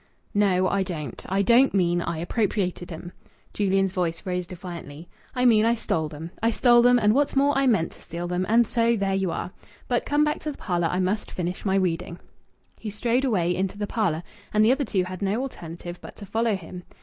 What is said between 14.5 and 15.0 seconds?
and the other